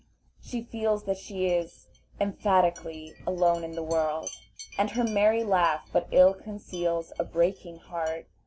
She 0.41 0.63
feels 0.63 1.03
that 1.03 1.19
she 1.19 1.45
is, 1.49 1.87
emphatically, 2.19 3.13
alone 3.27 3.63
in 3.63 3.73
the 3.73 3.83
world, 3.83 4.31
and 4.75 4.89
her 4.89 5.03
merry 5.03 5.43
laugh 5.43 5.87
but 5.93 6.07
ill 6.09 6.33
conceals 6.33 7.13
a 7.19 7.23
breaking 7.23 7.77
heart. 7.77 8.25